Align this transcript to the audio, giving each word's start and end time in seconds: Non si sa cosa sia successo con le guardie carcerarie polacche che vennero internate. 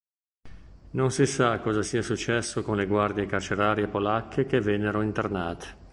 Non 0.93 1.11
si 1.11 1.27
sa 1.27 1.59
cosa 1.59 1.83
sia 1.83 2.01
successo 2.01 2.63
con 2.63 2.75
le 2.75 2.87
guardie 2.87 3.27
carcerarie 3.27 3.87
polacche 3.87 4.47
che 4.47 4.59
vennero 4.59 5.03
internate. 5.03 5.77